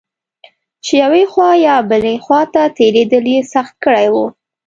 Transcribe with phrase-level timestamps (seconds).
[0.83, 4.15] چې یوې خوا یا بلې خوا ته تېرېدل یې سخت کړي و.